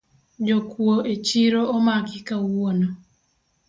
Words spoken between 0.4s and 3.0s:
Jokuo echiro omaki kawuono